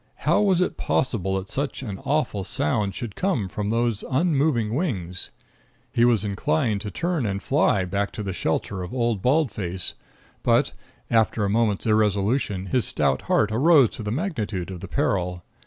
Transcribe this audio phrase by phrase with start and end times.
[0.25, 5.29] How was it possible that such an awful sound should come from those unmoving wings?
[5.93, 9.93] He was inclined to turn and fly back to the shelter of Old Bald Face,
[10.41, 10.71] but,
[11.11, 15.43] after a moment's irresolution, his stout heart arose to the magnitude of the peril.